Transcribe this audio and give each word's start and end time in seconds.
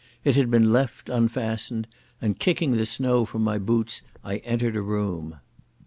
It 0.23 0.35
had 0.35 0.49
been 0.49 0.73
left 0.73 1.09
unfastened, 1.09 1.85
and, 2.19 2.39
kicking 2.39 2.71
the 2.71 2.87
snow 2.87 3.23
from 3.23 3.43
my 3.43 3.59
boots, 3.59 4.01
I 4.23 4.37
entered 4.37 4.75
a 4.75 4.81
room. 4.81 5.35